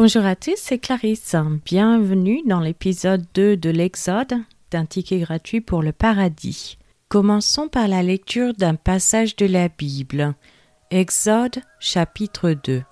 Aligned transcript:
Bonjour 0.00 0.24
à 0.24 0.36
tous, 0.36 0.54
c'est 0.54 0.78
Clarisse. 0.78 1.34
Bienvenue 1.64 2.42
dans 2.46 2.60
l'épisode 2.60 3.24
2 3.34 3.56
de 3.56 3.68
l'Exode 3.68 4.32
d'un 4.70 4.84
ticket 4.84 5.18
gratuit 5.18 5.60
pour 5.60 5.82
le 5.82 5.90
paradis. 5.90 6.78
Commençons 7.08 7.66
par 7.66 7.88
la 7.88 8.04
lecture 8.04 8.54
d'un 8.54 8.76
passage 8.76 9.34
de 9.34 9.44
la 9.44 9.68
Bible. 9.68 10.36
Exode 10.92 11.58
chapitre 11.80 12.52
2. 12.52 12.84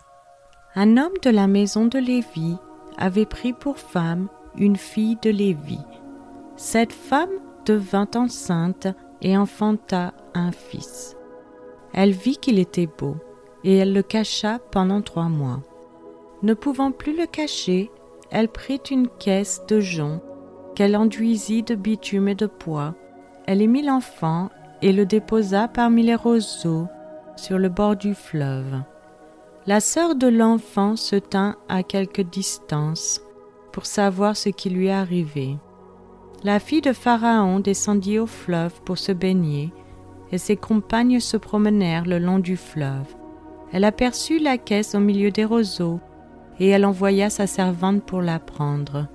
Un 0.75 0.97
homme 0.97 1.17
de 1.23 1.31
la 1.31 1.47
maison 1.47 1.87
de 1.87 2.01
Lévi 2.01 2.57
avait 2.99 3.25
pris 3.25 3.53
pour 3.53 3.79
femme 3.79 4.27
une 4.59 4.77
fille 4.77 5.17
de 5.23 5.31
Lévi. 5.31 5.79
Cette 6.57 6.93
femme 6.93 7.31
devint 7.67 8.11
enceinte 8.17 8.89
et 9.23 9.39
enfanta 9.39 10.13
un 10.35 10.51
fils. 10.51 11.17
Elle 11.95 12.11
vit 12.11 12.39
qu'il 12.39 12.59
était 12.59 12.89
beau, 12.89 13.15
et 13.63 13.77
elle 13.77 13.93
le 13.93 14.03
cacha 14.03 14.59
pendant 14.73 15.03
trois 15.03 15.29
mois. 15.29 15.63
Ne 16.43 16.55
pouvant 16.55 16.93
plus 16.93 17.17
le 17.17 17.27
cacher, 17.27 17.91
elle 18.31 18.49
prit 18.49 18.81
une 18.91 19.09
caisse 19.09 19.63
de 19.69 19.81
jonc 19.81 20.21
qu'elle 20.75 20.97
enduisit 20.97 21.63
de 21.63 21.75
bitume 21.75 22.29
et 22.29 22.35
de 22.35 22.47
pois. 22.47 22.95
Elle 23.47 23.63
y 23.63 23.69
mit 23.69 23.83
l'enfant 23.83 24.51
et 24.83 24.93
le 24.93 25.07
déposa 25.07 25.69
parmi 25.69 26.03
les 26.03 26.15
roseaux 26.15 26.87
sur 27.37 27.59
le 27.59 27.69
bord 27.69 27.97
du 27.97 28.15
fleuve. 28.15 28.83
La 29.67 29.81
sœur 29.81 30.15
de 30.15 30.29
l'enfant 30.29 30.97
se 30.97 31.17
tint 31.17 31.57
à 31.69 31.83
quelque 31.83 32.23
distance 32.23 33.21
pour 33.73 33.87
savoir 33.87 34.37
ce 34.37 34.49
qui 34.49 34.71
lui 34.71 34.91
arrivait. 34.91 35.57
La 36.45 36.61
fille 36.61 36.83
de 36.83 36.93
Pharaon 36.93 37.61
descendit 37.61 38.19
au 38.19 38.27
fleuve 38.27 38.81
pour 38.83 38.99
se 38.99 39.13
baigner, 39.13 39.73
et 40.31 40.39
ses 40.39 40.57
compagnes 40.57 41.21
se 41.21 41.37
promenèrent 41.37 42.05
le 42.05 42.19
long 42.19 42.39
du 42.39 42.57
fleuve. 42.57 43.15
Elle 43.73 43.85
aperçut 43.85 44.39
la 44.39 44.59
caisse 44.59 44.95
au 44.95 45.01
milieu 45.01 45.31
des 45.31 45.45
roseaux, 45.45 46.01
et 46.61 46.69
elle 46.69 46.87
envoya 46.87 47.31
sa 47.31 47.47
servante 47.47 48.03
pour 48.05 48.23
la 48.23 48.39
prendre. 48.39 49.07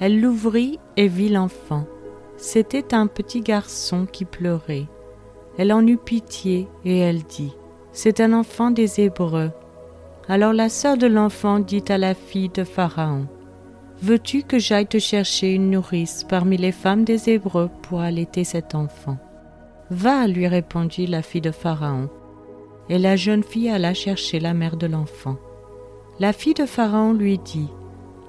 Elle 0.00 0.20
l'ouvrit 0.20 0.78
et 0.96 1.08
vit 1.08 1.28
l'enfant. 1.28 1.86
C'était 2.36 2.94
un 2.94 3.06
petit 3.06 3.40
garçon 3.40 4.06
qui 4.10 4.24
pleurait. 4.24 4.86
Elle 5.58 5.72
en 5.72 5.86
eut 5.86 5.96
pitié 5.96 6.68
et 6.84 6.98
elle 6.98 7.22
dit, 7.22 7.54
C'est 7.92 8.20
un 8.20 8.32
enfant 8.32 8.70
des 8.70 9.00
Hébreux. 9.00 9.50
Alors 10.28 10.52
la 10.52 10.68
sœur 10.68 10.98
de 10.98 11.06
l'enfant 11.06 11.60
dit 11.60 11.84
à 11.88 11.98
la 11.98 12.14
fille 12.14 12.50
de 12.50 12.64
Pharaon, 12.64 13.26
Veux-tu 14.02 14.42
que 14.42 14.58
j'aille 14.58 14.86
te 14.86 14.98
chercher 14.98 15.54
une 15.54 15.70
nourrice 15.70 16.24
parmi 16.24 16.58
les 16.58 16.72
femmes 16.72 17.04
des 17.04 17.30
Hébreux 17.30 17.70
pour 17.82 18.00
allaiter 18.00 18.44
cet 18.44 18.74
enfant? 18.74 19.16
Va, 19.90 20.26
lui 20.26 20.46
répondit 20.46 21.06
la 21.06 21.22
fille 21.22 21.40
de 21.40 21.50
Pharaon. 21.50 22.10
Et 22.90 22.98
la 22.98 23.16
jeune 23.16 23.42
fille 23.42 23.70
alla 23.70 23.94
chercher 23.94 24.38
la 24.40 24.52
mère 24.52 24.76
de 24.76 24.86
l'enfant. 24.86 25.36
La 26.18 26.32
fille 26.32 26.54
de 26.54 26.64
Pharaon 26.64 27.12
lui 27.12 27.38
dit, 27.38 27.68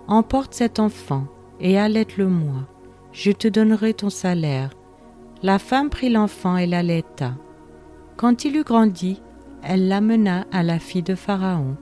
Emporte 0.09 0.53
cet 0.53 0.79
enfant 0.79 1.25
et 1.61 1.79
allaite-le-moi, 1.79 2.67
je 3.13 3.31
te 3.31 3.47
donnerai 3.47 3.93
ton 3.93 4.09
salaire. 4.09 4.71
La 5.41 5.57
femme 5.57 5.89
prit 5.89 6.09
l'enfant 6.09 6.57
et 6.57 6.67
l'allaita. 6.67 7.35
Quand 8.17 8.43
il 8.43 8.57
eut 8.57 8.63
grandi, 8.63 9.21
elle 9.63 9.87
l'amena 9.87 10.45
à 10.51 10.63
la 10.63 10.79
fille 10.79 11.03
de 11.03 11.15
Pharaon, 11.15 11.77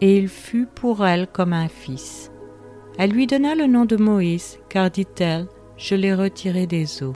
et 0.00 0.16
il 0.16 0.28
fut 0.28 0.66
pour 0.66 1.04
elle 1.04 1.26
comme 1.26 1.52
un 1.52 1.68
fils. 1.68 2.30
Elle 2.96 3.10
lui 3.10 3.26
donna 3.26 3.56
le 3.56 3.66
nom 3.66 3.84
de 3.84 3.96
Moïse, 3.96 4.58
car 4.68 4.90
dit-elle, 4.90 5.48
je 5.76 5.96
l'ai 5.96 6.14
retiré 6.14 6.68
des 6.68 7.02
eaux. 7.02 7.14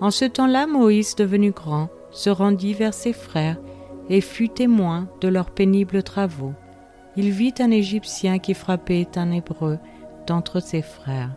En 0.00 0.12
ce 0.12 0.24
temps-là, 0.24 0.66
Moïse, 0.66 1.16
devenu 1.16 1.50
grand, 1.50 1.88
se 2.12 2.30
rendit 2.30 2.74
vers 2.74 2.94
ses 2.94 3.12
frères 3.12 3.56
et 4.08 4.20
fut 4.20 4.50
témoin 4.50 5.08
de 5.20 5.28
leurs 5.28 5.50
pénibles 5.50 6.02
travaux. 6.02 6.52
Il 7.16 7.30
vit 7.30 7.54
un 7.60 7.70
Égyptien 7.70 8.38
qui 8.38 8.54
frappait 8.54 9.08
un 9.16 9.30
Hébreu 9.30 9.78
d'entre 10.26 10.60
ses 10.60 10.82
frères. 10.82 11.34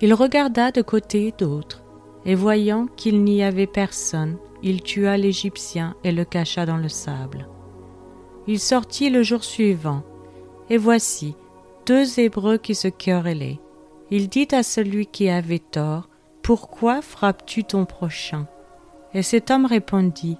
Il 0.00 0.12
regarda 0.12 0.70
de 0.70 0.82
côté 0.82 1.28
et 1.28 1.34
d'autre, 1.36 1.82
et 2.26 2.34
voyant 2.34 2.86
qu'il 2.96 3.24
n'y 3.24 3.42
avait 3.42 3.66
personne, 3.66 4.36
il 4.62 4.82
tua 4.82 5.16
l'Égyptien 5.16 5.94
et 6.04 6.12
le 6.12 6.24
cacha 6.24 6.66
dans 6.66 6.76
le 6.76 6.88
sable. 6.88 7.48
Il 8.46 8.60
sortit 8.60 9.08
le 9.08 9.22
jour 9.22 9.44
suivant, 9.44 10.02
et 10.68 10.76
voici, 10.76 11.34
deux 11.86 12.20
Hébreux 12.20 12.58
qui 12.58 12.74
se 12.74 12.88
querellaient. 12.88 13.60
Il 14.10 14.28
dit 14.28 14.48
à 14.52 14.62
celui 14.62 15.06
qui 15.06 15.28
avait 15.28 15.58
tort, 15.58 16.08
Pourquoi 16.42 17.00
frappes-tu 17.00 17.64
ton 17.64 17.86
prochain? 17.86 18.46
Et 19.14 19.22
cet 19.22 19.50
homme 19.50 19.66
répondit, 19.66 20.36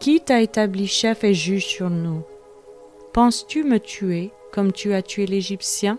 Qui 0.00 0.20
t'a 0.20 0.40
établi 0.40 0.86
chef 0.86 1.24
et 1.24 1.34
juge 1.34 1.66
sur 1.66 1.90
nous? 1.90 2.22
Penses-tu 3.12 3.64
me 3.64 3.78
tuer 3.78 4.32
comme 4.52 4.72
tu 4.72 4.92
as 4.94 5.02
tué 5.02 5.26
l'Égyptien? 5.26 5.98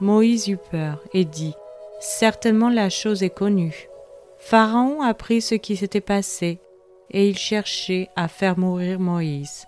Moïse 0.00 0.48
eut 0.48 0.58
peur 0.70 1.02
et 1.12 1.24
dit, 1.24 1.54
Certainement 2.00 2.68
la 2.68 2.90
chose 2.90 3.22
est 3.22 3.30
connue. 3.30 3.88
Pharaon 4.38 5.02
apprit 5.02 5.40
ce 5.40 5.56
qui 5.56 5.76
s'était 5.76 6.00
passé, 6.00 6.60
et 7.10 7.28
il 7.28 7.36
cherchait 7.36 8.08
à 8.14 8.28
faire 8.28 8.58
mourir 8.58 9.00
Moïse. 9.00 9.66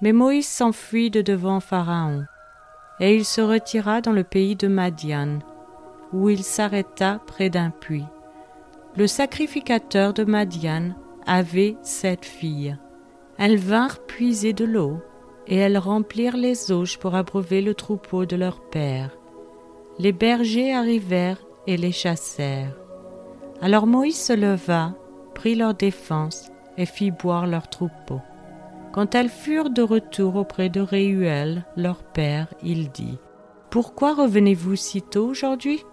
Mais 0.00 0.12
Moïse 0.12 0.46
s'enfuit 0.46 1.10
de 1.10 1.22
devant 1.22 1.60
Pharaon 1.60 2.24
et 3.00 3.14
il 3.14 3.24
se 3.24 3.40
retira 3.40 4.00
dans 4.00 4.12
le 4.12 4.24
pays 4.24 4.56
de 4.56 4.68
Madian, 4.68 5.40
où 6.12 6.28
il 6.28 6.42
s'arrêta 6.42 7.20
près 7.26 7.50
d'un 7.50 7.70
puits. 7.70 8.06
Le 8.96 9.06
sacrificateur 9.06 10.14
de 10.14 10.24
Madian 10.24 10.94
avait 11.26 11.76
sept 11.82 12.24
filles. 12.24 12.78
Elles 13.38 13.58
vinrent 13.58 14.00
puiser 14.06 14.54
de 14.54 14.64
l'eau, 14.64 15.00
et 15.48 15.56
elles 15.56 15.78
remplirent 15.78 16.36
les 16.36 16.72
auges 16.72 16.98
pour 16.98 17.14
abreuver 17.14 17.62
le 17.62 17.74
troupeau 17.74 18.26
de 18.26 18.36
leur 18.36 18.60
père. 18.60 19.16
Les 19.98 20.12
bergers 20.12 20.74
arrivèrent 20.74 21.44
et 21.66 21.76
les 21.76 21.92
chassèrent. 21.92 22.76
Alors 23.60 23.86
Moïse 23.86 24.20
se 24.20 24.32
leva, 24.32 24.94
prit 25.34 25.54
leur 25.54 25.74
défense 25.74 26.50
et 26.76 26.86
fit 26.86 27.10
boire 27.10 27.46
leur 27.46 27.68
troupeau. 27.68 28.20
Quand 28.92 29.14
elles 29.14 29.28
furent 29.28 29.70
de 29.70 29.82
retour 29.82 30.36
auprès 30.36 30.68
de 30.68 30.80
Réuel, 30.80 31.64
leur 31.76 32.02
père, 32.02 32.48
il 32.62 32.90
dit 32.90 33.18
Pourquoi 33.70 34.14
revenez-vous 34.14 34.76
si 34.76 35.02
tôt 35.02 35.26
aujourd'hui? 35.26 35.84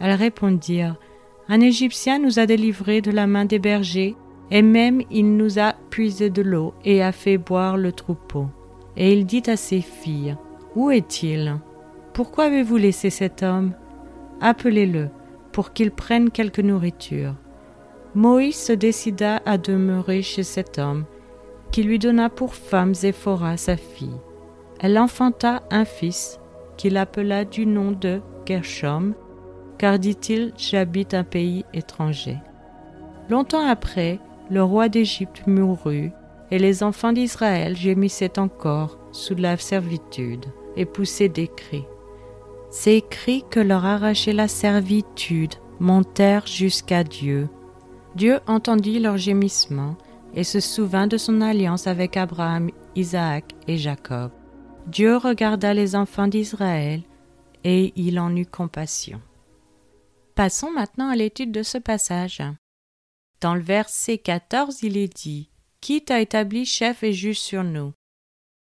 Elles 0.00 0.14
répondirent 0.14 0.96
Un 1.48 1.60
Égyptien 1.60 2.18
nous 2.18 2.38
a 2.38 2.46
délivrés 2.46 3.00
de 3.00 3.10
la 3.10 3.26
main 3.26 3.44
des 3.44 3.58
bergers, 3.58 4.16
et 4.50 4.62
même 4.62 5.02
il 5.10 5.36
nous 5.36 5.58
a 5.58 5.74
puisé 5.90 6.30
de 6.30 6.42
l'eau 6.42 6.74
et 6.84 7.02
a 7.02 7.12
fait 7.12 7.38
boire 7.38 7.76
le 7.76 7.92
troupeau. 7.92 8.46
Et 8.96 9.12
il 9.12 9.26
dit 9.26 9.42
à 9.46 9.56
ses 9.56 9.80
filles 9.80 10.36
Où 10.74 10.90
est-il? 10.90 11.56
Pourquoi 12.12 12.44
avez-vous 12.44 12.76
laissé 12.76 13.10
cet 13.10 13.42
homme? 13.42 13.72
Appelez-le, 14.40 15.08
pour 15.52 15.72
qu'il 15.72 15.90
prenne 15.90 16.30
quelque 16.30 16.62
nourriture. 16.62 17.34
Moïse 18.14 18.56
se 18.56 18.72
décida 18.72 19.40
à 19.46 19.56
demeurer 19.56 20.20
chez 20.20 20.42
cet 20.42 20.78
homme, 20.78 21.04
qui 21.70 21.82
lui 21.82 21.98
donna 21.98 22.28
pour 22.28 22.54
femme 22.54 22.94
Zéphora 22.94 23.56
sa 23.56 23.76
fille. 23.76 24.20
Elle 24.80 24.98
enfanta 24.98 25.62
un 25.70 25.84
fils, 25.84 26.38
qu'il 26.76 26.96
appela 26.96 27.44
du 27.44 27.66
nom 27.66 27.92
de 27.92 28.20
Gershom, 28.44 29.14
car 29.78 29.98
dit-il, 29.98 30.52
j'habite 30.56 31.14
un 31.14 31.24
pays 31.24 31.64
étranger. 31.72 32.38
Longtemps 33.30 33.66
après, 33.66 34.18
le 34.50 34.62
roi 34.62 34.88
d'Égypte 34.88 35.46
mourut, 35.46 36.12
et 36.52 36.58
les 36.58 36.82
enfants 36.82 37.14
d'Israël 37.14 37.74
gémissaient 37.74 38.38
encore 38.38 38.98
sous 39.10 39.34
la 39.34 39.56
servitude, 39.56 40.44
et 40.76 40.84
poussaient 40.84 41.30
des 41.30 41.48
cris. 41.48 41.86
Ces 42.70 43.00
cris 43.00 43.42
que 43.50 43.58
leur 43.58 43.86
arrachait 43.86 44.34
la 44.34 44.48
servitude 44.48 45.54
montèrent 45.80 46.46
jusqu'à 46.46 47.04
Dieu. 47.04 47.48
Dieu 48.16 48.38
entendit 48.46 49.00
leurs 49.00 49.16
gémissements, 49.16 49.96
et 50.34 50.44
se 50.44 50.60
souvint 50.60 51.06
de 51.06 51.16
son 51.16 51.40
alliance 51.40 51.86
avec 51.86 52.18
Abraham, 52.18 52.70
Isaac 52.96 53.54
et 53.66 53.78
Jacob. 53.78 54.30
Dieu 54.86 55.16
regarda 55.16 55.72
les 55.72 55.96
enfants 55.96 56.28
d'Israël 56.28 57.00
et 57.64 57.92
il 57.96 58.18
en 58.18 58.34
eut 58.34 58.46
compassion. 58.46 59.20
Passons 60.34 60.70
maintenant 60.70 61.08
à 61.08 61.16
l'étude 61.16 61.52
de 61.52 61.62
ce 61.62 61.78
passage. 61.78 62.42
Dans 63.40 63.54
le 63.54 63.60
verset 63.60 64.18
14, 64.18 64.82
il 64.82 64.96
est 64.96 65.14
dit 65.14 65.51
Qui 65.82 66.02
t'a 66.02 66.20
établi 66.20 66.64
chef 66.64 67.02
et 67.02 67.12
juge 67.12 67.40
sur 67.40 67.64
nous. 67.64 67.92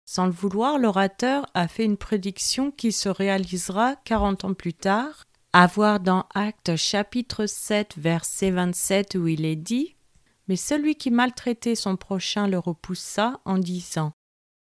Sans 0.06 0.24
le 0.24 0.32
vouloir, 0.32 0.78
l'orateur 0.78 1.46
a 1.52 1.68
fait 1.68 1.84
une 1.84 1.96
prédiction 1.98 2.70
qui 2.70 2.92
se 2.92 3.10
réalisera 3.10 3.96
quarante 3.96 4.44
ans 4.44 4.54
plus 4.54 4.72
tard, 4.72 5.24
à 5.52 5.66
voir 5.66 6.00
dans 6.00 6.26
Actes 6.32 6.76
chapitre 6.76 7.46
7, 7.46 7.98
verset 7.98 8.52
27, 8.52 9.16
où 9.16 9.26
il 9.26 9.44
est 9.44 9.56
dit 9.56 9.96
mais 10.48 10.56
celui 10.56 10.96
qui 10.96 11.10
maltraitait 11.10 11.74
son 11.74 11.96
prochain 11.96 12.46
le 12.46 12.58
repoussa 12.58 13.40
en 13.44 13.58
disant 13.58 14.12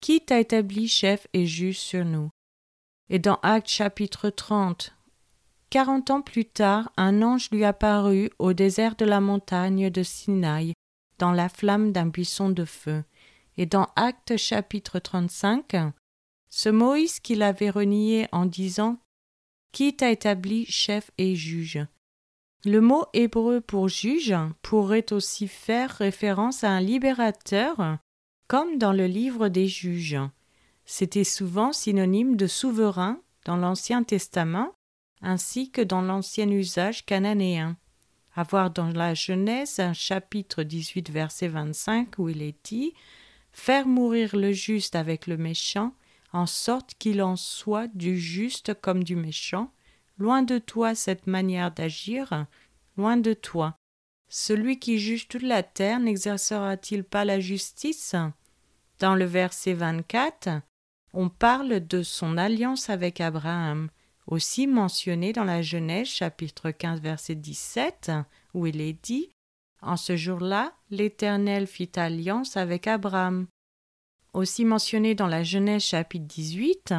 Qui 0.01 0.21
t'a 0.21 0.39
établi 0.39 0.87
chef 0.87 1.27
et 1.33 1.45
juge 1.45 1.79
sur 1.79 2.03
nous 2.03 2.29
Et 3.09 3.19
dans 3.19 3.39
Actes 3.43 3.69
chapitre 3.69 4.29
30, 4.29 4.93
quarante 5.69 6.09
ans 6.11 6.21
plus 6.21 6.45
tard, 6.45 6.91
un 6.97 7.21
ange 7.21 7.49
lui 7.51 7.63
apparut 7.63 8.29
au 8.39 8.53
désert 8.53 8.95
de 8.95 9.05
la 9.05 9.21
montagne 9.21 9.89
de 9.89 10.03
Sinaï, 10.03 10.73
dans 11.17 11.31
la 11.31 11.49
flamme 11.49 11.91
d'un 11.91 12.07
buisson 12.07 12.49
de 12.49 12.65
feu. 12.65 13.03
Et 13.57 13.65
dans 13.65 13.87
Actes 13.95 14.37
chapitre 14.37 14.99
35, 14.99 15.75
ce 16.49 16.69
Moïse 16.69 17.19
qu'il 17.19 17.41
avait 17.41 17.69
renié 17.69 18.27
en 18.31 18.45
disant 18.45 18.97
Qui 19.71 19.95
t'a 19.95 20.11
établi 20.11 20.65
chef 20.65 21.11
et 21.17 21.35
juge? 21.35 21.79
Le 22.65 22.81
mot 22.81 23.05
hébreu 23.13 23.61
pour 23.61 23.87
juge 23.87 24.35
pourrait 24.61 25.13
aussi 25.13 25.47
faire 25.47 25.91
référence 25.91 26.63
à 26.63 26.71
un 26.71 26.81
libérateur, 26.81 27.97
comme 28.47 28.77
dans 28.77 28.93
le 28.93 29.05
livre 29.05 29.49
des 29.49 29.67
juges. 29.67 30.19
C'était 30.85 31.23
souvent 31.23 31.73
synonyme 31.73 32.35
de 32.35 32.47
souverain 32.47 33.21
dans 33.45 33.57
l'Ancien 33.57 34.03
Testament 34.03 34.73
ainsi 35.21 35.71
que 35.71 35.81
dans 35.81 36.01
l'ancien 36.01 36.49
usage 36.49 37.05
cananéen. 37.05 37.77
À 38.37 38.43
voir 38.43 38.69
dans 38.69 38.89
la 38.89 39.13
Genèse, 39.13 39.79
un 39.79 39.93
chapitre 39.93 40.63
18, 40.63 41.09
verset 41.09 41.47
25, 41.47 42.19
où 42.19 42.27
il 42.27 42.41
est 42.41 42.57
dit 42.65 42.93
Faire 43.53 43.87
mourir 43.87 44.35
le 44.35 44.51
juste 44.51 44.97
avec 44.97 45.25
le 45.25 45.37
méchant, 45.37 45.93
en 46.33 46.45
sorte 46.45 46.95
qu'il 46.99 47.23
en 47.23 47.37
soit 47.37 47.87
du 47.87 48.19
juste 48.19 48.73
comme 48.73 49.05
du 49.05 49.15
méchant. 49.15 49.71
Loin 50.17 50.43
de 50.43 50.57
toi 50.57 50.95
cette 50.95 51.27
manière 51.27 51.71
d'agir, 51.71 52.45
loin 52.97 53.15
de 53.15 53.31
toi. 53.31 53.77
Celui 54.27 54.79
qui 54.79 54.99
juge 54.99 55.29
toute 55.29 55.41
la 55.41 55.63
terre 55.63 56.01
n'exercera-t-il 56.01 57.05
pas 57.05 57.23
la 57.23 57.39
justice? 57.39 58.15
Dans 58.99 59.15
le 59.15 59.25
verset 59.25 59.73
24, 59.73 60.49
on 61.13 61.29
parle 61.29 61.87
de 61.87 62.03
son 62.03 62.37
alliance 62.37 62.89
avec 62.89 63.21
Abraham 63.21 63.89
aussi 64.27 64.67
mentionné 64.67 65.33
dans 65.33 65.43
la 65.43 65.61
Genèse 65.61 66.07
chapitre 66.07 66.71
15 66.71 66.99
verset 67.01 67.35
17, 67.35 68.11
où 68.53 68.65
il 68.65 68.81
est 68.81 68.97
dit 69.03 69.29
En 69.81 69.97
ce 69.97 70.17
jour-là, 70.17 70.73
l'Éternel 70.89 71.67
fit 71.67 71.91
alliance 71.95 72.57
avec 72.57 72.87
Abraham. 72.87 73.47
Aussi 74.33 74.65
mentionné 74.65 75.15
dans 75.15 75.27
la 75.27 75.43
Genèse 75.43 75.83
chapitre 75.83 76.25
18, 76.25 76.93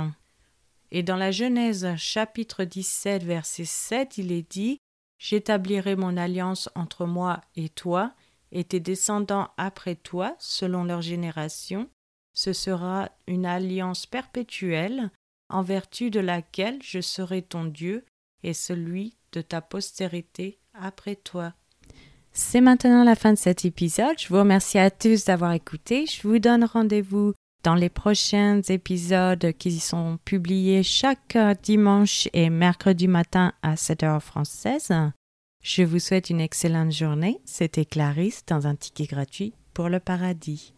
et 0.93 1.03
dans 1.03 1.17
la 1.17 1.31
Genèse 1.31 1.95
chapitre 1.97 2.65
17 2.65 3.25
verset 3.25 3.65
7, 3.65 4.19
il 4.19 4.33
est 4.33 4.51
dit 4.51 4.79
J'établirai 5.19 5.97
mon 5.97 6.17
alliance 6.17 6.69
entre 6.75 7.07
moi 7.07 7.41
et 7.57 7.69
toi, 7.69 8.15
et 8.53 8.65
tes 8.65 8.81
descendants 8.81 9.51
après 9.57 9.97
toi, 9.97 10.37
selon 10.39 10.85
leur 10.85 11.03
génération. 11.03 11.89
Ce 12.35 12.53
sera 12.53 13.11
une 13.27 13.47
alliance 13.47 14.07
perpétuelle 14.07 15.11
en 15.49 15.63
vertu 15.63 16.11
de 16.11 16.21
laquelle 16.21 16.79
je 16.83 17.01
serai 17.01 17.43
ton 17.43 17.65
Dieu 17.65 18.05
et 18.43 18.55
celui 18.55 19.17
de 19.33 19.41
ta 19.41 19.61
postérité 19.61 20.59
après 20.75 21.17
toi. 21.17 21.55
C'est 22.33 22.61
maintenant 22.61 23.03
la 23.03 23.15
fin 23.15 23.33
de 23.33 23.39
cet 23.39 23.65
épisode. 23.65 24.19
Je 24.19 24.29
vous 24.29 24.39
remercie 24.39 24.79
à 24.79 24.91
tous 24.91 25.25
d'avoir 25.25 25.53
écouté. 25.53 26.05
Je 26.07 26.27
vous 26.29 26.39
donne 26.39 26.65
rendez-vous 26.65 27.33
dans 27.65 27.75
les 27.75 27.89
prochains 27.89 28.61
épisodes 28.69 29.53
qui 29.59 29.81
sont 29.81 30.19
publiés 30.25 30.83
chaque 30.83 31.39
dimanche 31.63 32.29
et 32.33 32.51
mercredi 32.51 33.09
matin 33.09 33.55
à 33.63 33.77
7 33.77 34.03
heures 34.03 34.23
française. 34.23 34.93
Je 35.63 35.83
vous 35.83 35.99
souhaite 35.99 36.31
une 36.31 36.41
excellente 36.41 36.93
journée. 36.93 37.41
C'était 37.45 37.87
Clarisse 37.87 38.45
dans 38.47 38.67
un 38.67 38.77
ticket 38.77 39.07
gratuit 39.07 39.55
pour 39.75 39.89
le 39.89 39.99
paradis. 39.99 40.75